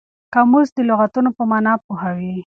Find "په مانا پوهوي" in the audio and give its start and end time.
1.37-2.33